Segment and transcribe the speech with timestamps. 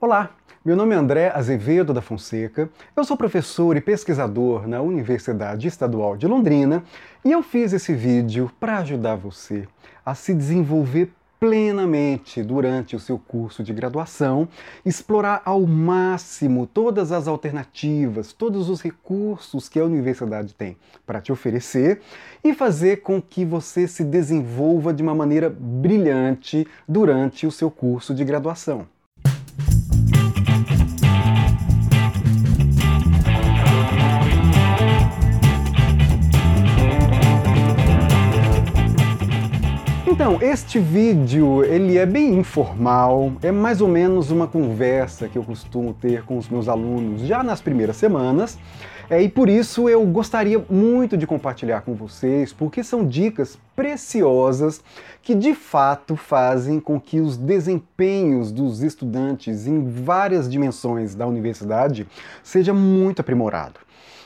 [0.00, 0.30] Olá,
[0.64, 6.16] meu nome é André Azevedo da Fonseca, eu sou professor e pesquisador na Universidade Estadual
[6.16, 6.84] de Londrina
[7.24, 9.66] e eu fiz esse vídeo para ajudar você
[10.06, 14.46] a se desenvolver plenamente durante o seu curso de graduação,
[14.86, 21.32] explorar ao máximo todas as alternativas, todos os recursos que a universidade tem para te
[21.32, 22.02] oferecer
[22.44, 28.14] e fazer com que você se desenvolva de uma maneira brilhante durante o seu curso
[28.14, 28.86] de graduação.
[40.20, 45.44] Então, este vídeo, ele é bem informal, é mais ou menos uma conversa que eu
[45.44, 48.58] costumo ter com os meus alunos já nas primeiras semanas,
[49.08, 54.82] é, e por isso eu gostaria muito de compartilhar com vocês, porque são dicas preciosas
[55.22, 62.08] que de fato fazem com que os desempenhos dos estudantes em várias dimensões da universidade
[62.42, 63.78] seja muito aprimorado.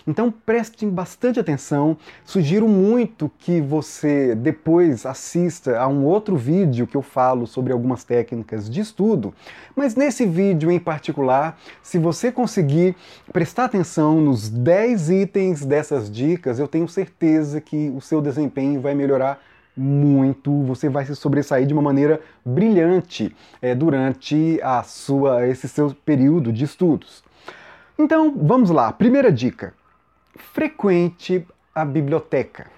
[0.06, 1.97] Então prestem bastante atenção.
[2.25, 8.05] Sugiro muito que você depois assista a um outro vídeo que eu falo sobre algumas
[8.05, 9.33] técnicas de estudo.
[9.77, 12.97] Mas nesse vídeo em particular, se você conseguir
[13.33, 18.95] prestar atenção nos 10 itens dessas dicas, eu tenho certeza que o seu desempenho vai
[18.95, 19.41] melhorar
[19.77, 25.95] muito, você vai se sobressair de uma maneira brilhante é, durante a sua, esse seu
[26.05, 27.25] período de estudos.
[27.98, 28.92] Então, vamos lá.
[28.92, 29.73] Primeira dica:
[30.36, 32.70] frequente a biblioteca.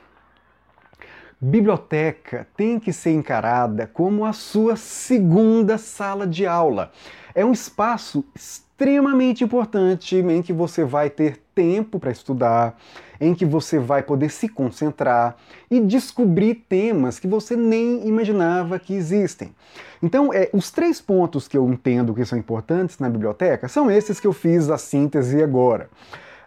[1.41, 6.91] Biblioteca tem que ser encarada como a sua segunda sala de aula.
[7.34, 12.78] É um espaço extremamente importante em que você vai ter tempo para estudar,
[13.20, 15.36] em que você vai poder se concentrar
[15.70, 19.55] e descobrir temas que você nem imaginava que existem.
[20.02, 24.18] Então, é, os três pontos que eu entendo que são importantes na biblioteca são esses
[24.18, 25.89] que eu fiz a síntese agora.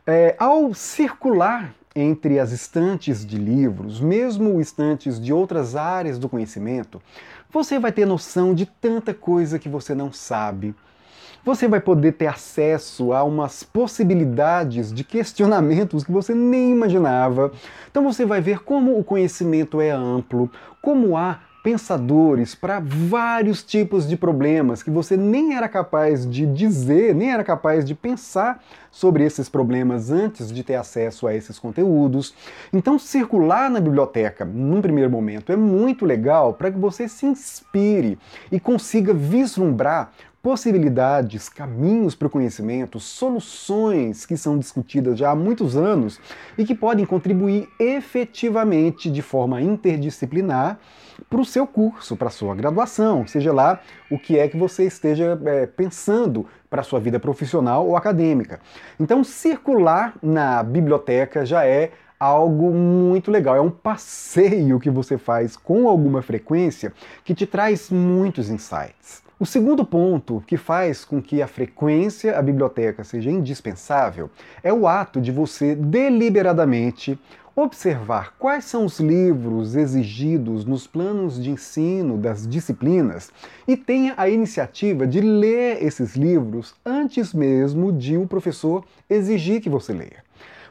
[0.10, 7.02] É, ao circular entre as estantes de livros, mesmo estantes de outras áreas do conhecimento,
[7.52, 10.74] você vai ter noção de tanta coisa que você não sabe.
[11.44, 17.52] Você vai poder ter acesso a umas possibilidades de questionamentos que você nem imaginava.
[17.92, 20.50] Então você vai ver como o conhecimento é amplo,
[20.82, 27.14] como há pensadores para vários tipos de problemas que você nem era capaz de dizer,
[27.14, 32.34] nem era capaz de pensar sobre esses problemas antes de ter acesso a esses conteúdos.
[32.72, 38.18] Então, circular na biblioteca, num primeiro momento, é muito legal para que você se inspire
[38.52, 45.76] e consiga vislumbrar possibilidades, caminhos para o conhecimento, soluções que são discutidas já há muitos
[45.76, 46.22] anos
[46.58, 50.80] e que podem contribuir efetivamente de forma interdisciplinar
[51.30, 53.80] para o seu curso, para a sua graduação, seja lá
[54.10, 58.60] o que é que você esteja é, pensando para a sua vida profissional ou acadêmica.
[59.00, 63.56] Então, circular na biblioteca já é algo muito legal.
[63.56, 69.24] É um passeio que você faz com alguma frequência que te traz muitos insights.
[69.40, 74.32] O segundo ponto que faz com que a frequência à biblioteca seja indispensável
[74.64, 77.20] é o ato de você deliberadamente
[77.60, 83.32] observar quais são os livros exigidos nos planos de ensino das disciplinas
[83.68, 89.72] e tenha a iniciativa de ler esses livros antes mesmo de o professor exigir que
[89.72, 90.24] você leia.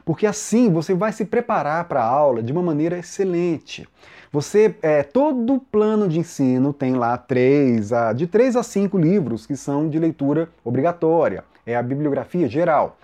[0.05, 3.85] Porque assim você vai se preparar para a aula de uma maneira excelente.
[4.31, 9.45] Você, é, todo plano de ensino tem lá três, a, de três a cinco livros
[9.45, 11.43] que são de leitura obrigatória.
[11.65, 12.97] É a bibliografia geral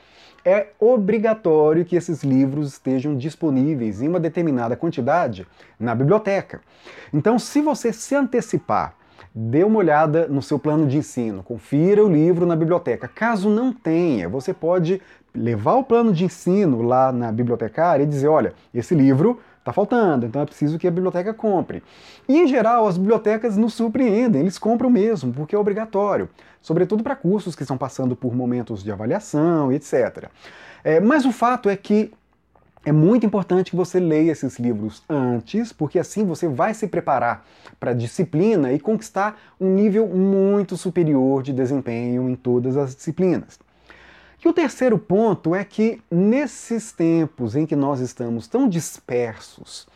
[0.46, 5.48] é obrigatório que esses livros estejam disponíveis em uma determinada quantidade
[5.80, 6.62] na biblioteca.
[7.14, 8.96] Então, se você se antecipar,
[9.34, 13.08] dê uma olhada no seu plano de ensino, confira o livro na biblioteca.
[13.08, 15.02] Caso não tenha, você pode
[15.34, 20.26] levar o plano de ensino lá na bibliotecária e dizer: olha, esse livro está faltando,
[20.26, 21.82] então é preciso que a biblioteca compre.
[22.28, 26.30] E em geral, as bibliotecas nos surpreendem, eles compram mesmo, porque é obrigatório,
[26.62, 30.30] sobretudo para cursos que estão passando por momentos de avaliação e etc.
[30.84, 32.12] É, mas o fato é que
[32.86, 37.46] é muito importante que você leia esses livros antes, porque assim você vai se preparar
[37.80, 43.58] para a disciplina e conquistar um nível muito superior de desempenho em todas as disciplinas.
[44.44, 49.88] E o terceiro ponto é que nesses tempos em que nós estamos tão dispersos,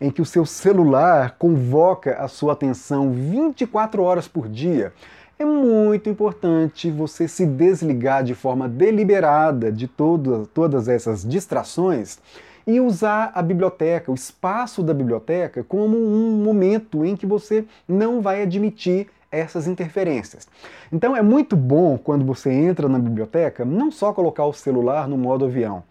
[0.00, 4.92] em que o seu celular convoca a sua atenção 24 horas por dia,
[5.38, 12.18] é muito importante você se desligar de forma deliberada de todo, todas essas distrações
[12.66, 18.20] e usar a biblioteca, o espaço da biblioteca, como um momento em que você não
[18.20, 20.46] vai admitir essas interferências.
[20.92, 25.16] Então é muito bom quando você entra na biblioteca não só colocar o celular no
[25.16, 25.82] modo avião,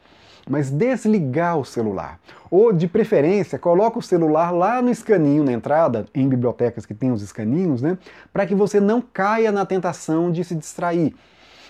[0.47, 2.19] mas desligar o celular.
[2.49, 7.11] Ou, de preferência, coloca o celular lá no escaninho na entrada, em bibliotecas que tem
[7.11, 7.97] os escaninhos, né?
[8.33, 11.15] Para que você não caia na tentação de se distrair.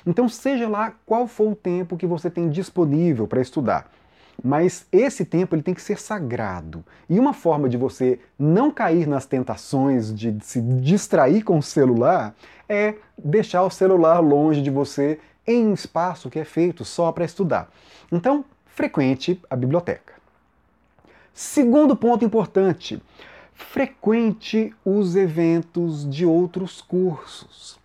[0.06, 3.92] Então, seja lá qual for o tempo que você tem disponível para estudar.
[4.44, 6.84] Mas esse tempo ele tem que ser sagrado.
[7.10, 12.36] E uma forma de você não cair nas tentações de se distrair com o celular
[12.68, 17.26] é deixar o celular longe de você em um espaço que é feito só para
[17.26, 17.70] estudar.
[18.12, 20.14] Então, frequente a biblioteca.
[21.34, 23.02] Segundo ponto importante,
[23.54, 27.81] frequente os eventos de outros cursos.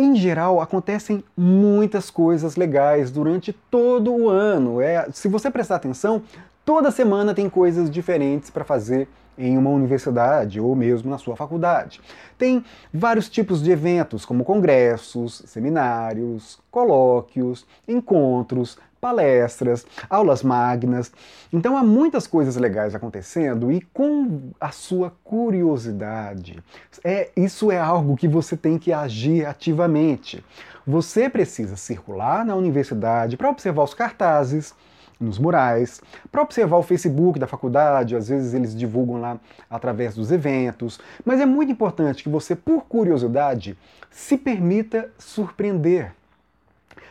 [0.00, 4.80] Em geral, acontecem muitas coisas legais durante todo o ano.
[4.80, 6.22] É, se você prestar atenção,
[6.64, 12.00] toda semana tem coisas diferentes para fazer em uma universidade ou mesmo na sua faculdade.
[12.38, 12.64] Tem
[12.94, 21.12] vários tipos de eventos, como congressos, seminários, colóquios, encontros, palestras, aulas magnas.
[21.52, 26.62] Então há muitas coisas legais acontecendo e com a sua curiosidade.
[27.04, 30.44] É, isso é algo que você tem que agir ativamente.
[30.86, 34.74] Você precisa circular na universidade para observar os cartazes,
[35.20, 36.00] nos murais,
[36.30, 41.40] para observar o Facebook da faculdade, às vezes eles divulgam lá através dos eventos, mas
[41.40, 43.76] é muito importante que você, por curiosidade,
[44.10, 46.12] se permita surpreender.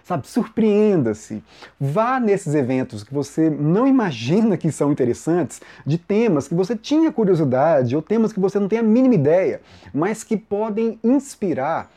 [0.07, 1.43] Sabe, surpreenda-se.
[1.77, 7.11] Vá nesses eventos que você não imagina que são interessantes, de temas que você tinha
[7.11, 9.59] curiosidade ou temas que você não tem a mínima ideia,
[9.93, 11.91] mas que podem inspirar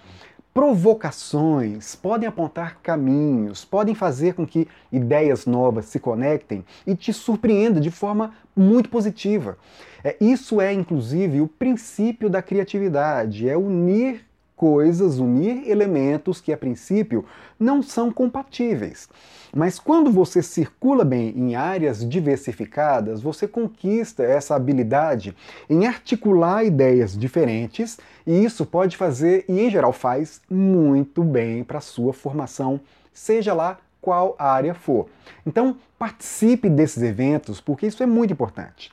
[0.53, 7.81] provocações, podem apontar caminhos, podem fazer com que ideias novas se conectem e te surpreenda
[7.81, 9.57] de forma muito positiva.
[10.03, 14.29] É, isso é, inclusive, o princípio da criatividade, é unir
[14.61, 17.25] coisas, unir elementos que a princípio
[17.59, 19.09] não são compatíveis.
[19.57, 25.35] Mas quando você circula bem em áreas diversificadas, você conquista essa habilidade
[25.69, 31.79] em articular ideias diferentes, e isso pode fazer, e em geral faz, muito bem para
[31.79, 32.79] a sua formação,
[33.15, 35.07] seja lá qual área for.
[35.47, 38.93] Então, participe desses eventos, porque isso é muito importante.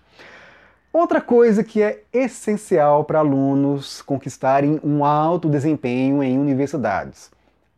[0.99, 7.29] Outra coisa que é essencial para alunos conquistarem um alto desempenho em universidades.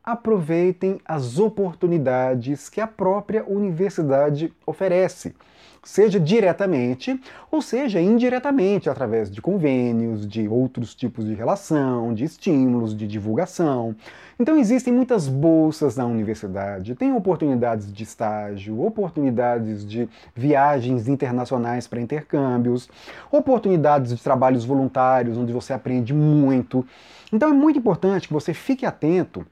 [0.01, 5.35] Aproveitem as oportunidades que a própria universidade oferece
[5.83, 7.19] seja diretamente
[7.51, 13.95] ou seja indiretamente através de convênios, de outros tipos de relação, de estímulos, de divulgação.
[14.39, 21.99] Então existem muitas bolsas na universidade, tem oportunidades de estágio, oportunidades de viagens internacionais para
[21.99, 22.89] intercâmbios,
[23.31, 26.85] oportunidades de trabalhos voluntários onde você aprende muito.
[27.33, 29.45] Então é muito importante que você fique atento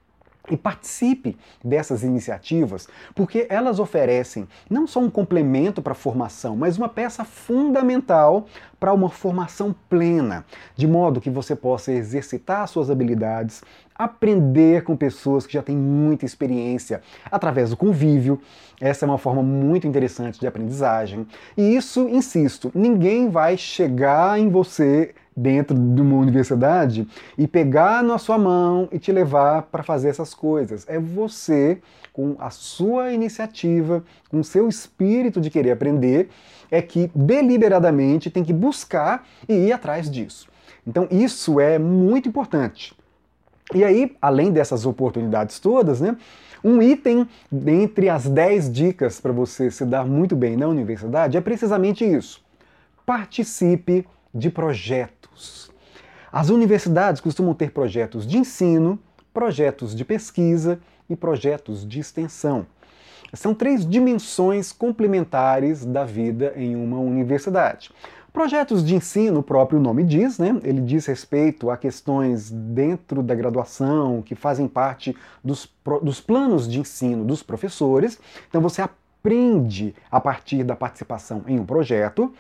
[0.49, 6.77] e participe dessas iniciativas, porque elas oferecem não só um complemento para a formação, mas
[6.77, 8.47] uma peça fundamental
[8.79, 10.45] para uma formação plena,
[10.75, 13.63] de modo que você possa exercitar suas habilidades,
[13.95, 17.01] aprender com pessoas que já têm muita experiência
[17.31, 18.39] através do convívio.
[18.79, 21.25] Essa é uma forma muito interessante de aprendizagem.
[21.57, 27.07] E isso, insisto, ninguém vai chegar em você dentro de uma universidade
[27.38, 30.84] e pegar na sua mão e te levar para fazer essas coisas.
[30.89, 31.80] É você,
[32.12, 36.29] com a sua iniciativa, com o seu espírito de querer aprender,
[36.72, 40.50] é que deliberadamente tem que buscar e ir atrás disso.
[40.86, 42.96] Então isso é muito importante.
[43.75, 46.17] E aí, além dessas oportunidades todas, né,
[46.63, 51.41] um item dentre as 10 dicas para você se dar muito bem na universidade é
[51.41, 52.41] precisamente isso.
[53.06, 55.16] Participe de projetos.
[56.32, 59.00] As universidades costumam ter projetos de ensino,
[59.34, 60.79] projetos de pesquisa
[61.10, 62.65] e projetos de extensão.
[63.34, 67.91] São três dimensões complementares da vida em uma universidade.
[68.32, 70.60] Projetos de ensino, o próprio nome diz, né?
[70.63, 75.67] Ele diz respeito a questões dentro da graduação que fazem parte dos,
[76.03, 78.20] dos planos de ensino dos professores.
[78.48, 78.82] Então você
[80.10, 82.34] a partir da participação em um projeto.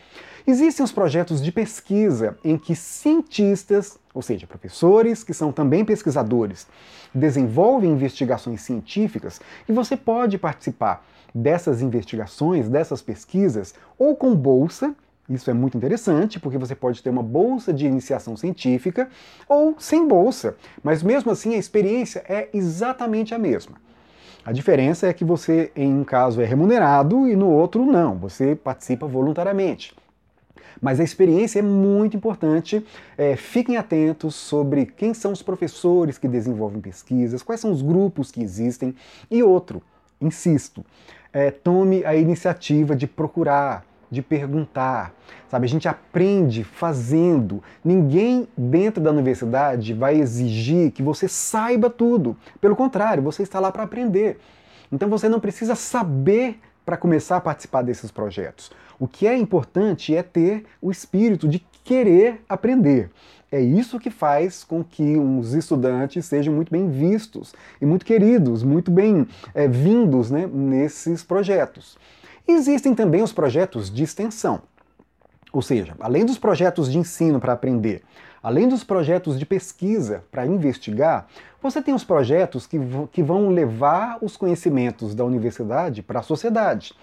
[0.45, 6.67] Existem os projetos de pesquisa em que cientistas, ou seja, professores que são também pesquisadores,
[7.13, 14.95] desenvolvem investigações científicas e você pode participar dessas investigações, dessas pesquisas, ou com bolsa,
[15.29, 19.09] isso é muito interessante, porque você pode ter uma bolsa de iniciação científica
[19.47, 23.75] ou sem bolsa, mas mesmo assim a experiência é exatamente a mesma.
[24.47, 28.55] A diferença é que você, em um caso, é remunerado e no outro não, você
[28.55, 29.93] participa voluntariamente.
[30.81, 32.81] Mas a experiência é muito importante.
[33.17, 38.31] É, fiquem atentos sobre quem são os professores que desenvolvem pesquisas, quais são os grupos
[38.31, 38.95] que existem.
[39.29, 39.83] E outro,
[40.21, 40.85] insisto,
[41.33, 45.13] é, tome a iniciativa de procurar, de perguntar.
[45.47, 47.63] Sabe, a gente aprende fazendo.
[47.83, 52.35] Ninguém dentro da universidade vai exigir que você saiba tudo.
[52.59, 54.39] Pelo contrário, você está lá para aprender.
[54.91, 58.71] Então você não precisa saber para começar a participar desses projetos.
[58.99, 63.09] O que é importante é ter o espírito de querer aprender.
[63.49, 68.61] É isso que faz com que os estudantes sejam muito bem vistos e muito queridos,
[68.61, 71.97] muito bem é, vindos né, nesses projetos.
[72.47, 74.61] Existem também os projetos de extensão.
[75.51, 78.03] Ou seja, além dos projetos de ensino para aprender,
[78.41, 81.27] além dos projetos de pesquisa para investigar,
[81.61, 82.79] você tem os projetos que,
[83.11, 86.93] que vão levar os conhecimentos da universidade para a sociedade.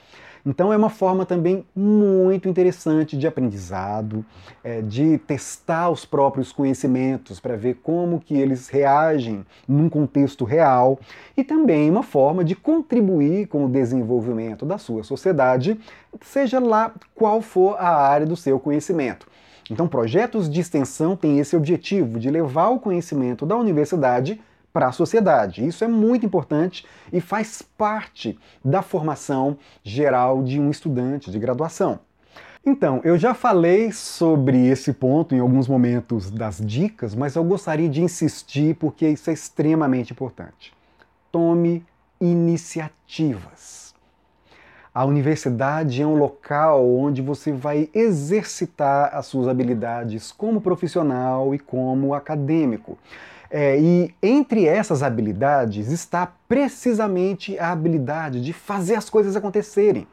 [0.47, 4.25] Então é uma forma também muito interessante de aprendizado,
[4.63, 10.99] é, de testar os próprios conhecimentos para ver como que eles reagem num contexto real
[11.35, 15.81] e também uma forma de contribuir com o desenvolvimento da sua sociedade,
[16.21, 19.27] seja lá qual for a área do seu conhecimento.
[19.71, 24.39] Então, projetos de extensão têm esse objetivo de levar o conhecimento da universidade
[24.75, 25.65] para a sociedade.
[25.65, 32.01] Isso é muito importante e faz parte da formação geral de um estudante de graduação.
[32.67, 37.89] Então, eu já falei sobre esse ponto em alguns momentos das dicas, mas eu gostaria
[37.89, 40.75] de insistir porque isso é extremamente importante.
[41.31, 41.87] Tome
[42.21, 43.95] iniciativas.
[44.93, 51.59] A universidade é um local onde você vai exercitar as suas habilidades como profissional e
[51.59, 52.99] como acadêmico.
[53.51, 60.07] É, e entre essas habilidades está precisamente a habilidade de fazer as coisas acontecerem.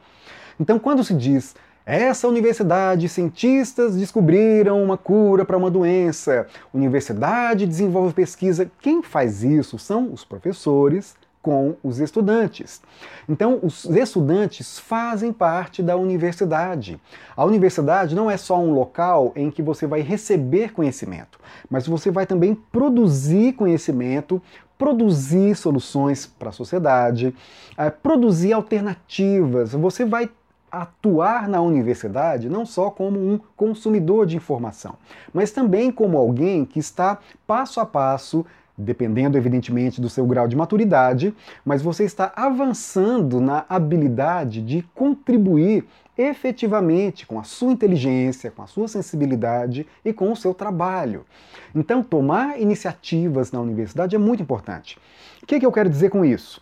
[0.59, 8.13] Então, quando se diz essa universidade, cientistas descobriram uma cura para uma doença, universidade desenvolve
[8.13, 12.81] pesquisa, quem faz isso são os professores com os estudantes.
[13.27, 16.99] Então, os estudantes fazem parte da universidade.
[17.35, 22.11] A universidade não é só um local em que você vai receber conhecimento, mas você
[22.11, 24.41] vai também produzir conhecimento,
[24.77, 27.35] produzir soluções para a sociedade,
[27.77, 29.73] é, produzir alternativas.
[29.73, 30.29] Você vai
[30.71, 34.95] atuar na universidade não só como um consumidor de informação,
[35.33, 38.45] mas também como alguém que está passo a passo
[38.81, 41.33] dependendo evidentemente do seu grau de maturidade,
[41.63, 45.85] mas você está avançando na habilidade de contribuir
[46.17, 51.25] efetivamente com a sua inteligência, com a sua sensibilidade e com o seu trabalho.
[51.73, 54.99] Então, tomar iniciativas na universidade é muito importante.
[55.41, 56.61] O que, que eu quero dizer com isso?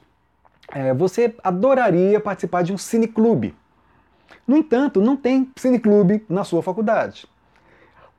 [0.71, 3.55] É, você adoraria participar de um cineclube.
[4.47, 7.27] No entanto, não tem cineclube na sua faculdade.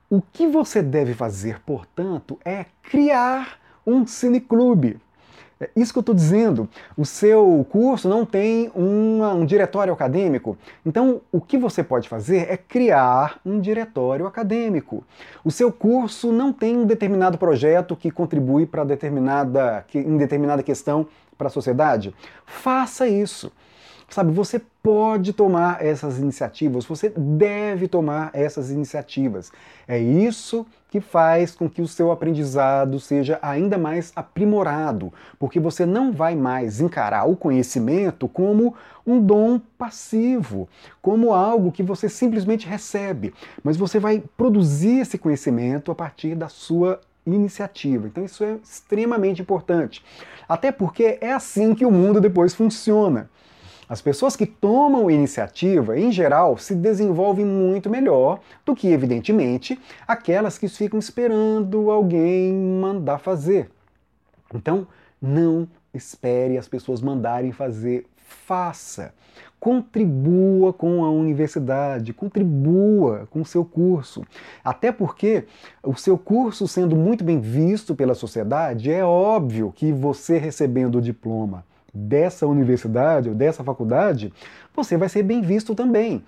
[0.09, 4.99] O que você deve fazer, portanto, é criar um cineclube.
[5.60, 6.66] É isso que eu estou dizendo.
[6.96, 10.56] O seu curso não tem uma, um diretório acadêmico.
[10.87, 15.04] Então, o que você pode fazer é criar um diretório acadêmico.
[15.44, 21.06] O seu curso não tem um determinado projeto que contribui para determinada, em determinada questão
[21.37, 22.14] para a sociedade.
[22.46, 23.52] Faça isso.
[24.08, 29.52] Sabe, você pode tomar essas iniciativas, você deve tomar essas iniciativas.
[29.87, 35.85] É isso que faz com que o seu aprendizado seja ainda mais aprimorado, porque você
[35.85, 38.75] não vai mais encarar o conhecimento como
[39.06, 40.66] um dom passivo,
[41.02, 46.49] como algo que você simplesmente recebe, mas você vai produzir esse conhecimento a partir da
[46.49, 48.06] sua iniciativa.
[48.06, 50.02] Então isso é extremamente importante.
[50.49, 53.28] Até porque é assim que o mundo depois funciona.
[53.90, 60.56] As pessoas que tomam iniciativa, em geral, se desenvolvem muito melhor do que, evidentemente, aquelas
[60.56, 63.68] que ficam esperando alguém mandar fazer.
[64.54, 64.87] Então,
[65.20, 69.12] não espere as pessoas mandarem fazer, faça.
[69.59, 74.25] Contribua com a universidade, contribua com o seu curso.
[74.62, 75.47] Até porque
[75.82, 81.02] o seu curso sendo muito bem visto pela sociedade, é óbvio que você recebendo o
[81.02, 84.32] diploma dessa universidade ou dessa faculdade,
[84.75, 86.23] você vai ser bem visto também.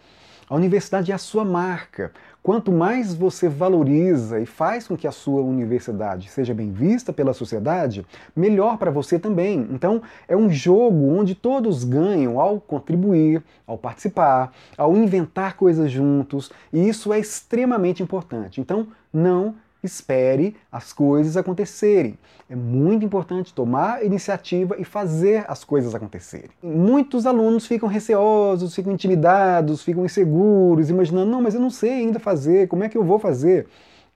[0.49, 2.12] A universidade é a sua marca.
[2.42, 7.33] Quanto mais você valoriza e faz com que a sua universidade seja bem vista pela
[7.33, 8.04] sociedade,
[8.35, 9.66] melhor para você também.
[9.71, 16.50] Então, é um jogo onde todos ganham ao contribuir, ao participar, ao inventar coisas juntos,
[16.73, 18.61] e isso é extremamente importante.
[18.61, 22.19] Então, não espere as coisas acontecerem.
[22.49, 26.51] É muito importante tomar iniciativa e fazer as coisas acontecerem.
[26.62, 32.21] Muitos alunos ficam receosos, ficam intimidados, ficam inseguros, imaginando: não, mas eu não sei ainda
[32.21, 33.67] fazer, como é que eu vou fazer?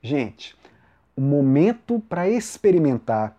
[0.03, 0.57] Gente,
[1.17, 3.37] o momento para experimentar,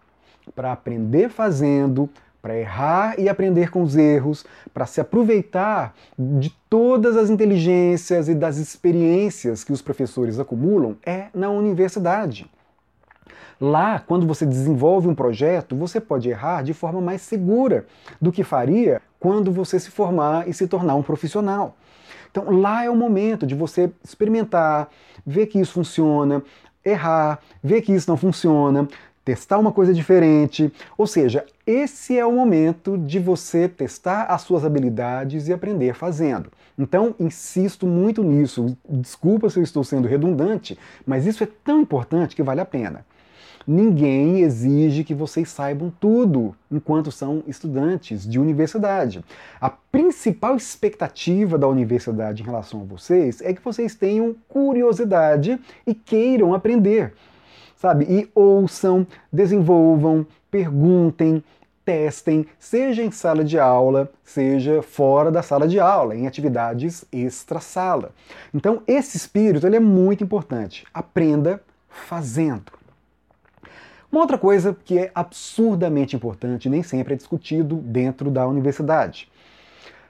[0.56, 2.10] para aprender fazendo,
[2.41, 8.36] para errar e aprender com os erros, para se aproveitar de todas as inteligências e
[8.36, 12.50] das experiências que os professores acumulam é na universidade.
[13.60, 17.88] Lá, quando você desenvolve um projeto, você pode errar de forma mais segura
[18.22, 21.75] do que faria quando você se formar e se tornar um profissional.
[22.29, 24.89] Então, lá é o momento de você experimentar,
[25.25, 26.44] ver que isso funciona,
[26.86, 28.88] errar, ver que isso não funciona,
[29.28, 30.72] testar uma coisa diferente.
[30.98, 36.50] Ou seja, esse é o momento de você testar as suas habilidades e aprender fazendo.
[36.80, 38.78] Então, insisto muito nisso.
[38.88, 43.06] Desculpa se eu estou sendo redundante, mas isso é tão importante que vale a pena.
[43.68, 49.22] Ninguém exige que vocês saibam tudo enquanto são estudantes de universidade.
[49.60, 55.94] A principal expectativa da universidade em relação a vocês é que vocês tenham curiosidade e
[55.94, 57.14] queiram aprender
[57.78, 58.06] sabe?
[58.10, 61.44] E ouçam, desenvolvam, perguntem,
[61.86, 68.12] testem, seja em sala de aula, seja fora da sala de aula, em atividades extra-sala.
[68.54, 70.86] Então, esse espírito ele é muito importante.
[70.94, 72.74] Aprenda fazendo.
[74.12, 79.30] Uma outra coisa que é absurdamente importante, nem sempre é discutido dentro da universidade.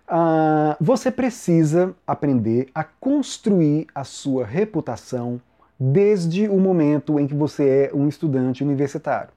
[0.08, 5.42] Uh, você precisa aprender a construir a sua reputação
[5.80, 9.30] desde o momento em que você é um estudante universitário.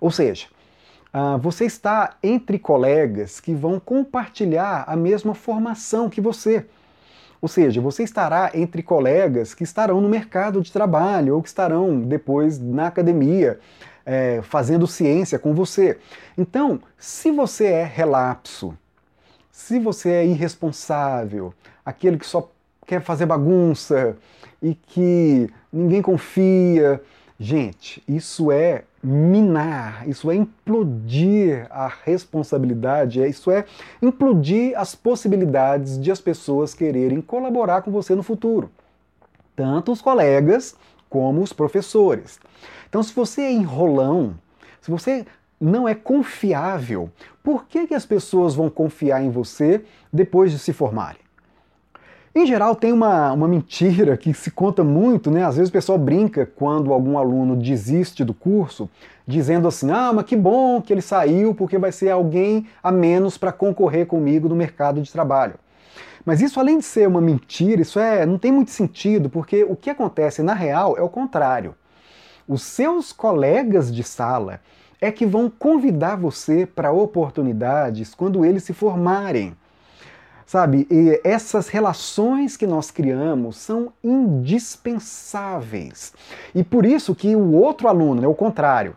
[0.00, 0.46] Ou seja,
[1.14, 6.66] uh, você está entre colegas que vão compartilhar a mesma formação que você.
[7.40, 12.00] Ou seja, você estará entre colegas que estarão no mercado de trabalho ou que estarão
[12.00, 13.58] depois na academia
[14.06, 15.98] é, fazendo ciência com você.
[16.38, 18.76] Então, se você é relapso,
[19.50, 21.52] se você é irresponsável,
[21.84, 22.50] aquele que só
[22.86, 24.16] quer fazer bagunça
[24.62, 27.02] e que ninguém confia.
[27.38, 33.64] Gente, isso é minar, isso é implodir a responsabilidade, é, isso é
[34.00, 38.70] implodir as possibilidades de as pessoas quererem colaborar com você no futuro.
[39.56, 40.76] Tanto os colegas
[41.10, 42.38] como os professores.
[42.88, 44.34] Então, se você é enrolão,
[44.80, 45.26] se você
[45.60, 47.10] não é confiável,
[47.42, 51.20] por que, que as pessoas vão confiar em você depois de se formarem?
[52.34, 55.44] Em geral, tem uma, uma mentira que se conta muito, né?
[55.44, 58.88] Às vezes o pessoal brinca quando algum aluno desiste do curso,
[59.26, 63.36] dizendo assim: ah, mas que bom que ele saiu, porque vai ser alguém a menos
[63.36, 65.56] para concorrer comigo no mercado de trabalho.
[66.24, 69.76] Mas isso, além de ser uma mentira, isso é, não tem muito sentido, porque o
[69.76, 71.74] que acontece na real é o contrário.
[72.48, 74.60] Os seus colegas de sala
[75.02, 79.54] é que vão convidar você para oportunidades quando eles se formarem.
[80.44, 86.12] Sabe, e essas relações que nós criamos são indispensáveis.
[86.54, 88.96] E por isso que o outro aluno, né, o contrário,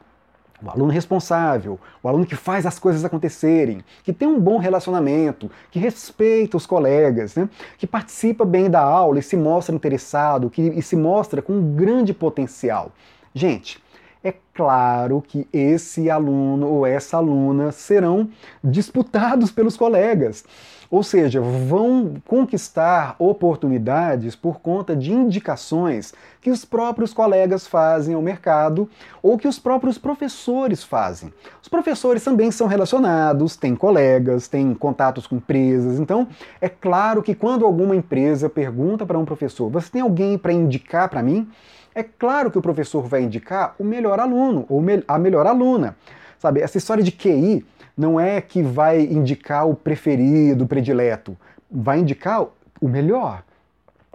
[0.64, 5.52] o aluno responsável, o aluno que faz as coisas acontecerem, que tem um bom relacionamento,
[5.70, 7.48] que respeita os colegas, né?
[7.78, 11.76] que participa bem da aula e se mostra interessado, que, e se mostra com um
[11.76, 12.92] grande potencial.
[13.34, 13.84] Gente,
[14.24, 18.30] é claro que esse aluno ou essa aluna serão
[18.64, 20.44] disputados pelos colegas.
[20.90, 28.22] Ou seja, vão conquistar oportunidades por conta de indicações que os próprios colegas fazem ao
[28.22, 28.90] mercado
[29.22, 31.34] ou que os próprios professores fazem.
[31.62, 36.00] Os professores também são relacionados, têm colegas, têm contatos com empresas.
[36.00, 36.28] Então,
[36.62, 41.10] é claro que quando alguma empresa pergunta para um professor: Você tem alguém para indicar
[41.10, 41.50] para mim?
[41.94, 45.96] É claro que o professor vai indicar o melhor aluno ou a melhor aluna.
[46.40, 47.66] Sabe, essa história de QI
[47.98, 51.38] não é que vai indicar o preferido, o predileto,
[51.72, 52.46] vai indicar
[52.82, 53.44] o melhor.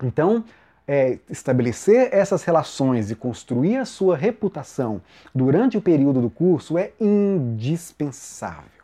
[0.03, 0.45] Então,
[0.87, 5.01] é, estabelecer essas relações e construir a sua reputação
[5.35, 8.81] durante o período do curso é indispensável.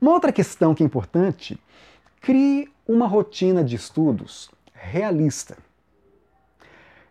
[0.00, 1.58] Uma outra questão que é importante,
[2.20, 5.56] crie uma rotina de estudos realista.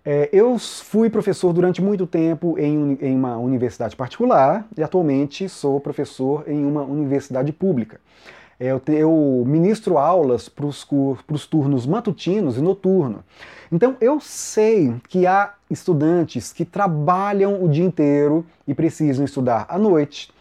[0.03, 5.79] É, eu fui professor durante muito tempo em, em, uma universidade particular e atualmente sou
[5.79, 7.99] professor em uma universidade pública.
[8.59, 13.23] É, eu, eu ministro aulas para os turnos matutinos e noturno.
[13.71, 19.77] Então eu sei que há estudantes que trabalham o dia inteiro e precisam estudar à
[19.77, 20.31] noite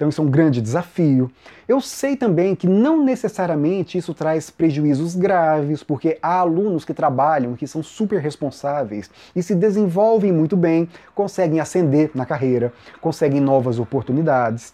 [0.00, 1.30] Então isso é um grande desafio.
[1.68, 7.54] Eu sei também que não necessariamente isso traz prejuízos graves, porque há alunos que trabalham,
[7.54, 13.78] que são super responsáveis e se desenvolvem muito bem, conseguem ascender na carreira, conseguem novas
[13.78, 14.72] oportunidades.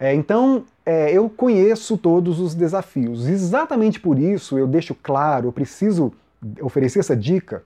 [0.00, 3.28] É, então, é, eu conheço todos os desafios.
[3.28, 6.14] Exatamente por isso eu deixo claro, eu preciso
[6.62, 7.62] oferecer essa dica.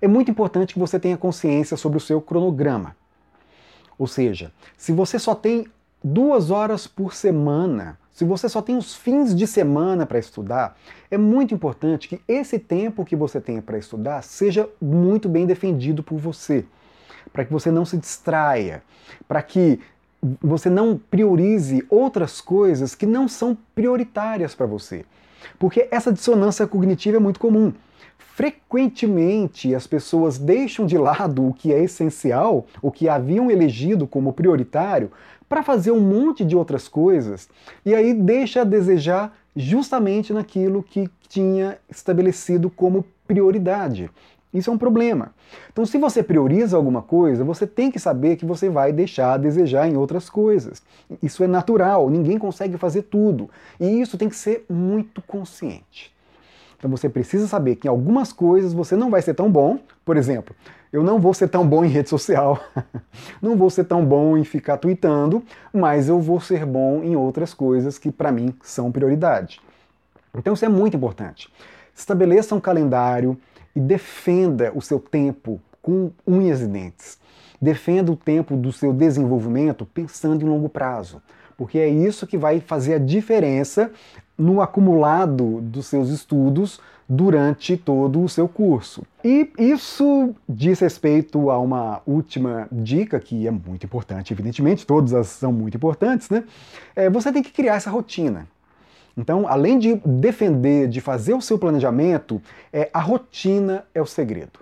[0.00, 2.94] É muito importante que você tenha consciência sobre o seu cronograma.
[3.98, 5.66] Ou seja, se você só tem
[6.06, 10.78] duas horas por semana, se você só tem os fins de semana para estudar,
[11.10, 16.04] é muito importante que esse tempo que você tenha para estudar seja muito bem defendido
[16.04, 16.64] por você,
[17.32, 18.84] para que você não se distraia,
[19.26, 19.80] para que
[20.40, 25.04] você não priorize outras coisas que não são prioritárias para você.
[25.58, 27.72] Porque essa dissonância cognitiva é muito comum.
[28.18, 34.32] Frequentemente as pessoas deixam de lado o que é essencial, o que haviam elegido como
[34.32, 35.10] prioritário,
[35.48, 37.48] para fazer um monte de outras coisas,
[37.84, 44.10] e aí deixa a desejar justamente naquilo que tinha estabelecido como prioridade.
[44.52, 45.34] Isso é um problema.
[45.70, 49.36] Então, se você prioriza alguma coisa, você tem que saber que você vai deixar a
[49.36, 50.82] desejar em outras coisas.
[51.22, 53.50] Isso é natural, ninguém consegue fazer tudo.
[53.78, 56.15] E isso tem que ser muito consciente.
[56.78, 59.78] Então, você precisa saber que em algumas coisas você não vai ser tão bom.
[60.04, 60.54] Por exemplo,
[60.92, 62.60] eu não vou ser tão bom em rede social,
[63.40, 67.52] não vou ser tão bom em ficar tweetando, mas eu vou ser bom em outras
[67.54, 69.60] coisas que para mim são prioridade.
[70.34, 71.52] Então, isso é muito importante.
[71.94, 73.38] Estabeleça um calendário
[73.74, 77.18] e defenda o seu tempo com unhas e dentes.
[77.60, 81.22] Defenda o tempo do seu desenvolvimento pensando em longo prazo,
[81.56, 83.90] porque é isso que vai fazer a diferença
[84.38, 89.04] no acumulado dos seus estudos durante todo o seu curso.
[89.24, 95.52] E isso diz respeito a uma última dica que é muito importante, evidentemente, todas são
[95.52, 96.44] muito importantes, né?
[96.94, 98.46] É, você tem que criar essa rotina.
[99.16, 104.60] Então, além de defender, de fazer o seu planejamento, é, a rotina é o segredo.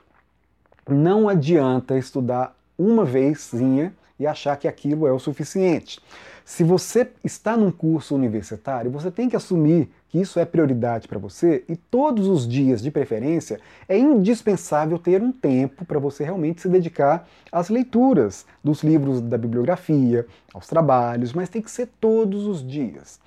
[0.89, 6.01] Não adianta estudar uma vezinha e achar que aquilo é o suficiente.
[6.45, 11.19] Se você está num curso universitário, você tem que assumir que isso é prioridade para
[11.19, 16.61] você e todos os dias, de preferência, é indispensável ter um tempo para você realmente
[16.61, 22.47] se dedicar às leituras dos livros da bibliografia, aos trabalhos, mas tem que ser todos
[22.47, 23.19] os dias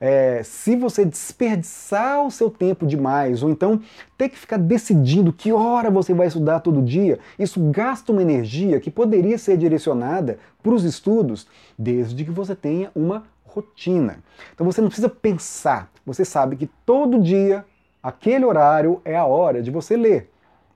[0.00, 3.80] é, se você desperdiçar o seu tempo demais, ou então
[4.16, 8.80] ter que ficar decidindo que hora você vai estudar todo dia, isso gasta uma energia
[8.80, 11.46] que poderia ser direcionada para os estudos,
[11.78, 14.18] desde que você tenha uma rotina.
[14.54, 17.64] Então você não precisa pensar, você sabe que todo dia,
[18.02, 20.30] aquele horário é a hora de você ler,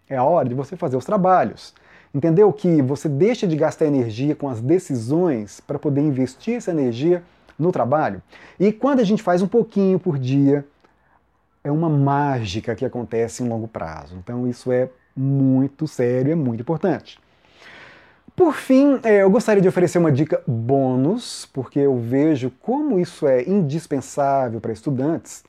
[0.08, 1.74] é a hora de você fazer os trabalhos.
[2.12, 7.22] Entendeu que você deixa de gastar energia com as decisões para poder investir essa energia
[7.60, 8.22] no trabalho.
[8.58, 10.66] E quando a gente faz um pouquinho por dia,
[11.62, 14.16] é uma mágica que acontece em longo prazo.
[14.16, 17.18] Então isso é muito sério, é muito importante.
[18.34, 23.26] Por fim, é, eu gostaria de oferecer uma dica bônus, porque eu vejo como isso
[23.26, 25.44] é indispensável para estudantes.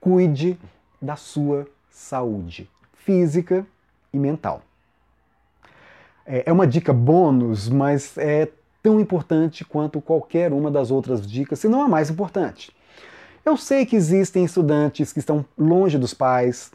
[0.00, 0.58] Cuide
[1.00, 3.64] da sua saúde física
[4.12, 4.62] e mental.
[6.26, 8.48] É, é uma dica bônus, mas é
[8.86, 12.70] tão importante quanto qualquer uma das outras dicas, se não a mais importante.
[13.44, 16.70] Eu sei que existem estudantes que estão longe dos pais,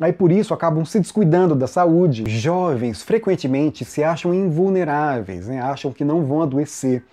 [0.00, 2.28] aí por isso acabam se descuidando da saúde.
[2.28, 5.62] Jovens frequentemente se acham invulneráveis, né?
[5.62, 7.04] acham que não vão adoecer,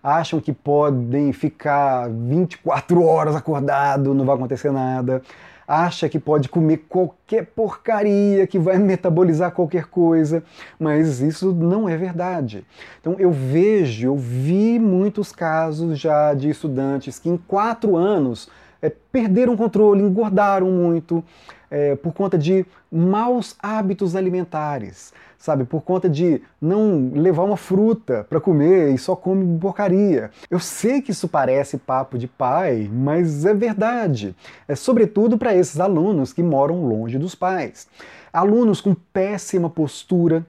[0.00, 5.22] acham que podem ficar 24 horas acordado, não vai acontecer nada
[5.68, 10.42] acha que pode comer qualquer porcaria que vai metabolizar qualquer coisa,
[10.80, 12.64] mas isso não é verdade.
[12.98, 18.48] Então eu vejo, eu vi muitos casos já de estudantes que em quatro anos
[18.80, 21.22] é, perderam o controle, engordaram muito
[21.70, 25.64] é, por conta de maus hábitos alimentares sabe?
[25.64, 30.30] Por conta de não levar uma fruta para comer e só come porcaria.
[30.50, 34.34] Eu sei que isso parece papo de pai, mas é verdade.
[34.66, 37.86] É sobretudo para esses alunos que moram longe dos pais.
[38.32, 40.44] Alunos com péssima postura,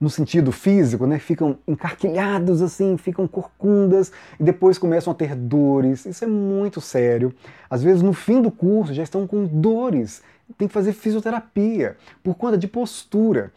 [0.00, 1.18] no sentido físico, né?
[1.18, 6.04] Ficam encarquilhados assim, ficam corcundas e depois começam a ter dores.
[6.04, 7.32] Isso é muito sério.
[7.70, 10.22] Às vezes no fim do curso já estão com dores,
[10.56, 13.52] tem que fazer fisioterapia por conta de postura.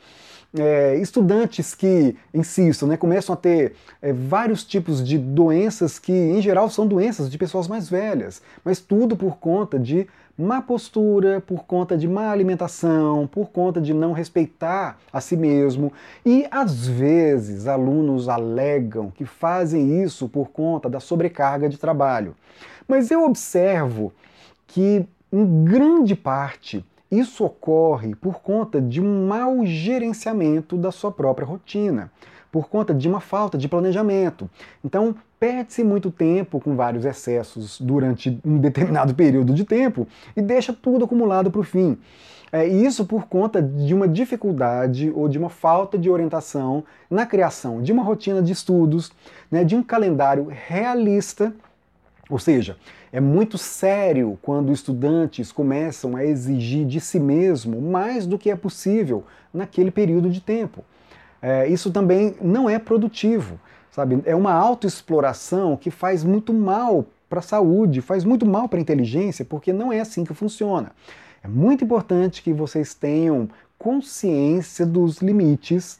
[0.57, 6.41] é, estudantes que, insisto, né, começam a ter é, vários tipos de doenças que, em
[6.41, 10.07] geral, são doenças de pessoas mais velhas, mas tudo por conta de
[10.38, 15.91] má postura, por conta de má alimentação, por conta de não respeitar a si mesmo.
[16.25, 22.36] E às vezes alunos alegam que fazem isso por conta da sobrecarga de trabalho.
[22.88, 24.13] Mas eu observo
[24.67, 31.45] que, em grande parte, isso ocorre por conta de um mau gerenciamento da sua própria
[31.45, 32.11] rotina,
[32.51, 34.49] por conta de uma falta de planejamento.
[34.83, 40.73] Então, perde-se muito tempo com vários excessos durante um determinado período de tempo e deixa
[40.73, 41.97] tudo acumulado para o fim.
[42.51, 47.81] É, isso por conta de uma dificuldade ou de uma falta de orientação na criação
[47.81, 49.11] de uma rotina de estudos,
[49.51, 51.53] né, de um calendário realista
[52.29, 52.77] ou seja,
[53.11, 58.55] é muito sério quando estudantes começam a exigir de si mesmo mais do que é
[58.55, 60.83] possível naquele período de tempo.
[61.41, 63.59] É, isso também não é produtivo,
[63.91, 64.21] sabe?
[64.25, 68.81] É uma autoexploração que faz muito mal para a saúde, faz muito mal para a
[68.81, 70.91] inteligência, porque não é assim que funciona.
[71.43, 75.99] É muito importante que vocês tenham consciência dos limites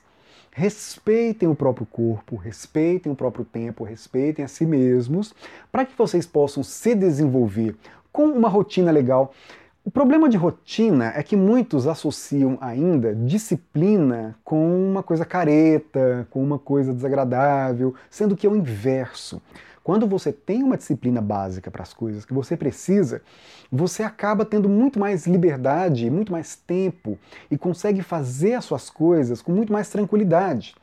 [0.58, 5.32] respeitem o próprio corpo, respeitem o próprio tempo, respeitem a si mesmos,
[5.72, 7.76] para que vocês possam se desenvolver
[8.12, 9.32] com uma rotina legal.
[9.86, 16.44] O problema de rotina é que muitos associam ainda disciplina com uma coisa careta, com
[16.44, 19.40] uma coisa desagradável, sendo que é o inverso.
[19.88, 23.22] Quando você tem uma disciplina básica para as coisas que você precisa,
[23.72, 27.18] você acaba tendo muito mais liberdade, muito mais tempo
[27.50, 30.76] e consegue fazer as suas coisas com muito mais tranquilidade.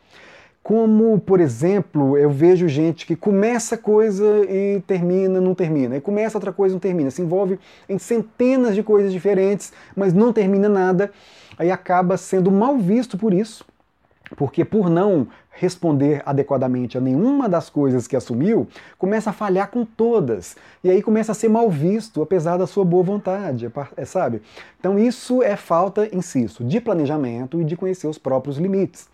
[0.62, 6.38] Como, por exemplo, eu vejo gente que começa coisa e termina, não termina, e começa
[6.38, 10.66] outra coisa e não termina, se envolve em centenas de coisas diferentes, mas não termina
[10.66, 11.12] nada,
[11.58, 13.66] aí acaba sendo mal visto por isso
[14.36, 18.66] porque por não responder adequadamente a nenhuma das coisas que assumiu,
[18.98, 20.56] começa a falhar com todas.
[20.82, 24.42] E aí começa a ser mal visto, apesar da sua boa vontade, é, sabe?
[24.80, 29.08] Então isso é falta, insisto, de planejamento e de conhecer os próprios limites.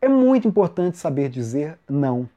[0.00, 2.28] É muito importante saber dizer não.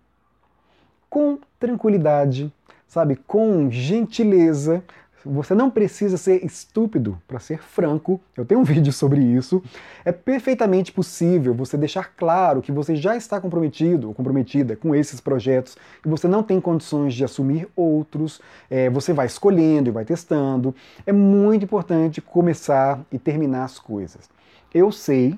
[1.09, 2.53] Com tranquilidade,
[2.87, 3.15] sabe?
[3.15, 4.83] Com gentileza,
[5.25, 8.19] você não precisa ser estúpido para ser franco.
[8.36, 9.62] Eu tenho um vídeo sobre isso.
[10.05, 15.19] É perfeitamente possível você deixar claro que você já está comprometido ou comprometida com esses
[15.19, 18.41] projetos e você não tem condições de assumir outros.
[18.69, 20.73] É, você vai escolhendo e vai testando.
[21.05, 24.29] É muito importante começar e terminar as coisas.
[24.73, 25.38] Eu sei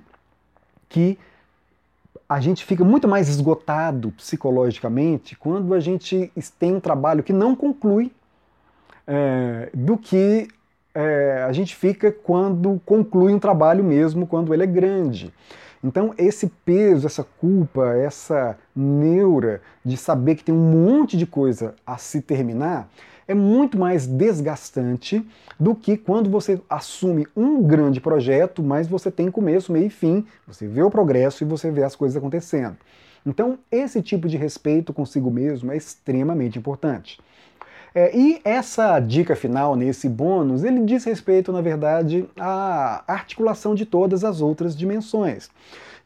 [0.89, 1.17] que
[2.28, 7.56] a gente fica muito mais esgotado psicologicamente quando a gente tem um trabalho que não
[7.56, 8.12] conclui
[9.08, 10.48] é, do que
[10.94, 15.34] é, a gente fica quando conclui um trabalho mesmo, quando ele é grande.
[15.84, 21.74] Então, esse peso, essa culpa, essa neura de saber que tem um monte de coisa
[21.86, 22.88] a se terminar
[23.28, 25.26] é muito mais desgastante
[25.60, 30.26] do que quando você assume um grande projeto, mas você tem começo, meio e fim,
[30.46, 32.78] você vê o progresso e você vê as coisas acontecendo.
[33.26, 37.20] Então, esse tipo de respeito consigo mesmo é extremamente importante.
[37.93, 43.86] É, e essa dica final nesse bônus, ele diz respeito, na verdade, à articulação de
[43.86, 45.49] todas as outras dimensões.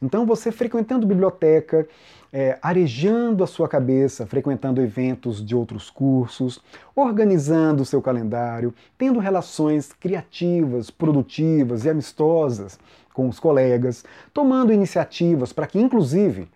[0.02, 1.88] Então, você frequentando biblioteca,
[2.32, 6.60] é, arejando a sua cabeça, frequentando eventos de outros cursos,
[6.94, 12.78] organizando o seu calendário, tendo relações criativas, produtivas e amistosas
[13.14, 16.48] com os colegas, tomando iniciativas para que, inclusive,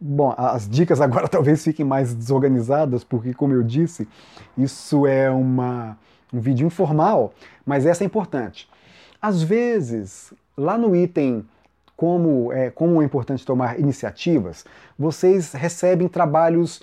[0.00, 4.08] bom, as dicas agora talvez fiquem mais desorganizadas, porque, como eu disse,
[4.56, 5.98] isso é uma,
[6.32, 7.32] um vídeo informal,
[7.64, 8.68] mas essa é importante.
[9.20, 11.44] Às vezes, lá no item
[11.96, 14.64] como é, como é importante tomar iniciativas,
[14.96, 16.80] vocês recebem trabalhos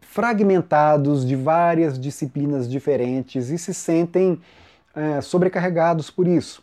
[0.00, 4.40] fragmentados de várias disciplinas diferentes e se sentem
[4.96, 6.62] é, sobrecarregados por isso.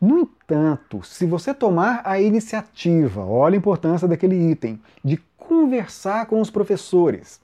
[0.00, 6.40] No entanto, se você tomar a iniciativa, olha a importância daquele item, de conversar com
[6.40, 7.40] os professores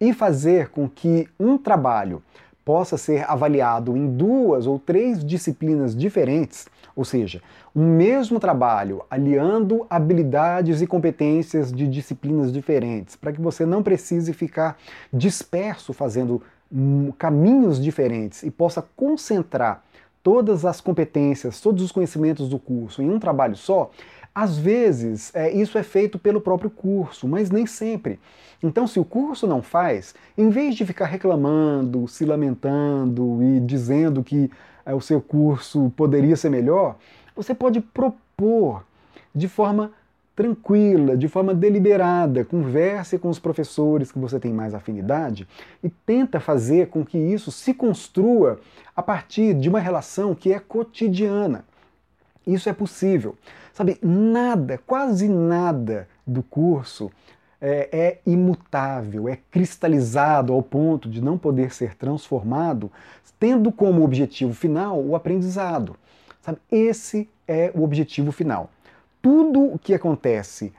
[0.00, 2.22] e fazer com que um trabalho
[2.64, 7.42] possa ser avaliado em duas ou três disciplinas diferentes, ou seja,
[7.74, 14.32] um mesmo trabalho aliando habilidades e competências de disciplinas diferentes, para que você não precise
[14.32, 14.78] ficar
[15.12, 19.82] disperso fazendo hum, caminhos diferentes e possa concentrar
[20.22, 23.90] todas as competências, todos os conhecimentos do curso em um trabalho só,
[24.34, 28.18] às vezes é, isso é feito pelo próprio curso, mas nem sempre.
[28.62, 34.22] Então, se o curso não faz, em vez de ficar reclamando, se lamentando e dizendo
[34.22, 34.50] que
[34.86, 36.96] é, o seu curso poderia ser melhor,
[37.34, 38.84] você pode propor
[39.34, 39.92] de forma
[40.34, 45.46] tranquila, de forma deliberada, converse com os professores que você tem mais afinidade
[45.82, 48.58] e tenta fazer com que isso se construa
[48.96, 51.64] a partir de uma relação que é cotidiana.
[52.46, 53.36] Isso é possível.
[53.72, 57.10] Sabe, nada, quase nada do curso
[57.60, 62.90] é, é, imutável, é cristalizado ao ponto de não poder ser transformado,
[63.38, 65.94] tendo como objetivo final o aprendizado.
[66.40, 68.68] Sabe, esse é o objetivo final
[69.22, 70.72] tudo o que acontece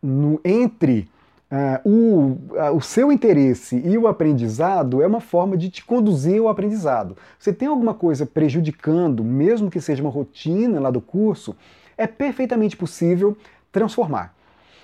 [0.00, 1.10] no, entre
[1.50, 6.40] uh, o, uh, o seu interesse e o aprendizado é uma forma de te conduzir
[6.40, 7.16] ao aprendizado.
[7.38, 11.56] Você tem alguma coisa prejudicando, mesmo que seja uma rotina lá do curso,
[11.96, 13.36] é perfeitamente possível
[13.72, 14.34] transformar.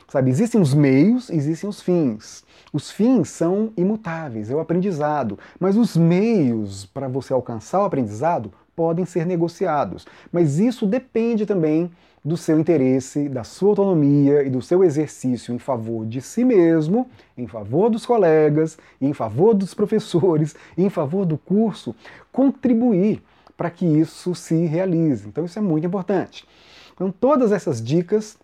[0.09, 2.45] Sabe, existem os meios, existem os fins.
[2.73, 8.53] Os fins são imutáveis, é o aprendizado, mas os meios para você alcançar o aprendizado
[8.77, 10.07] podem ser negociados.
[10.31, 11.91] Mas isso depende também
[12.25, 17.07] do seu interesse, da sua autonomia e do seu exercício em favor de si mesmo,
[17.37, 21.95] em favor dos colegas, em favor dos professores, em favor do curso,
[22.33, 23.23] contribuir
[23.57, 25.29] para que isso se realize.
[25.29, 26.47] Então isso é muito importante.
[26.95, 28.39] Então todas essas dicas,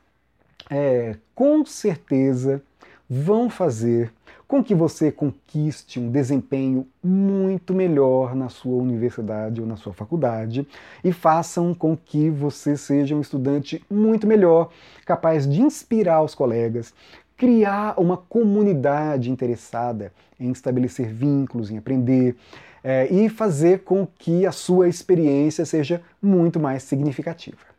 [0.68, 2.62] é, com certeza,
[3.08, 4.12] vão fazer
[4.50, 10.66] com que você conquiste um desempenho muito melhor na sua universidade ou na sua faculdade
[11.04, 14.70] e façam com que você seja um estudante muito melhor,
[15.06, 16.92] capaz de inspirar os colegas,
[17.36, 22.34] criar uma comunidade interessada em estabelecer vínculos, em aprender
[22.82, 27.70] é, e fazer com que a sua experiência seja muito mais significativa.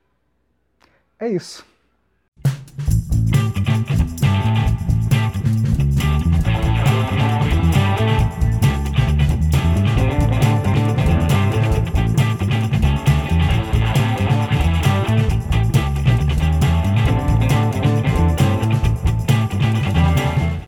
[1.19, 1.69] É isso.